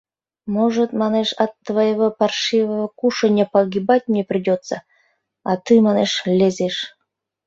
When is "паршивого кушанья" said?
2.19-3.45